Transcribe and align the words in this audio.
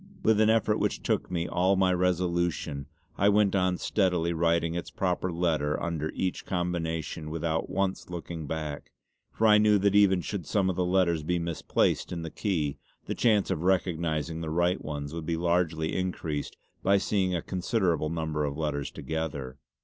With 0.23 0.41
an 0.41 0.49
effort 0.49 0.79
which 0.79 1.03
took 1.03 1.29
me 1.29 1.47
all 1.47 1.75
my 1.75 1.93
resolution 1.93 2.87
I 3.19 3.29
went 3.29 3.55
on 3.55 3.77
steadily 3.77 4.33
writing 4.33 4.73
its 4.73 4.89
proper 4.89 5.31
letter 5.31 5.79
under 5.79 6.09
each 6.15 6.43
combination 6.43 7.29
without 7.29 7.69
once 7.69 8.09
looking 8.09 8.47
back; 8.47 8.89
for 9.31 9.45
I 9.45 9.59
knew 9.59 9.77
that 9.77 9.93
even 9.93 10.21
should 10.21 10.47
some 10.47 10.71
of 10.71 10.75
the 10.75 10.83
letters 10.87 11.21
be 11.21 11.37
misplaced 11.37 12.11
in 12.11 12.23
the 12.23 12.31
key 12.31 12.79
the 13.05 13.13
chance 13.13 13.51
of 13.51 13.61
recognising 13.61 14.41
the 14.41 14.49
right 14.49 14.83
ones 14.83 15.13
would 15.13 15.27
be 15.27 15.37
largely 15.37 15.95
increased 15.95 16.57
by 16.81 16.97
seeing 16.97 17.35
a 17.35 17.41
considerable 17.43 18.09
number 18.09 18.43
of 18.43 18.57
letters 18.57 18.89
together. 18.89 19.59